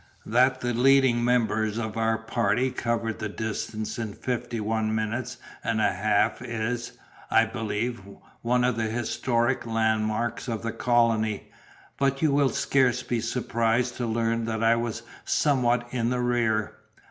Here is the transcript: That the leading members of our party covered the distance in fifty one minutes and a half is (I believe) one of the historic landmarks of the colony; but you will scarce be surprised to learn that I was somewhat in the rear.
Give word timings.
That 0.25 0.61
the 0.61 0.73
leading 0.73 1.23
members 1.23 1.77
of 1.77 1.95
our 1.95 2.17
party 2.17 2.71
covered 2.71 3.19
the 3.19 3.29
distance 3.29 3.99
in 3.99 4.13
fifty 4.13 4.59
one 4.59 4.95
minutes 4.95 5.37
and 5.63 5.79
a 5.79 5.93
half 5.93 6.41
is 6.41 6.93
(I 7.29 7.45
believe) 7.45 8.01
one 8.41 8.63
of 8.63 8.77
the 8.77 8.87
historic 8.89 9.63
landmarks 9.67 10.47
of 10.47 10.63
the 10.63 10.71
colony; 10.71 11.51
but 11.99 12.19
you 12.23 12.31
will 12.31 12.49
scarce 12.49 13.03
be 13.03 13.21
surprised 13.21 13.95
to 13.97 14.07
learn 14.07 14.45
that 14.45 14.63
I 14.63 14.75
was 14.75 15.03
somewhat 15.23 15.87
in 15.91 16.09
the 16.09 16.19
rear. 16.21 16.77